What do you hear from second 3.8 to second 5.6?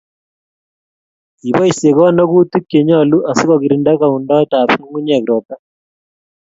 kaundoetap ngungunyek ropta